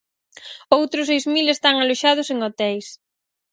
[0.77, 2.87] Outros seis mil están aloxados en hoteis.